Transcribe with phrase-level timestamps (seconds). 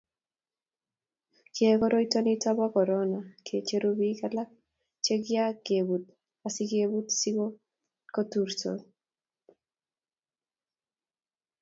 [1.53, 4.49] Kiyai koroito nito bo korona ke cheru biik alak
[5.03, 6.03] che kiaketub
[6.47, 7.29] asiketub che
[8.13, 8.81] katukusirtos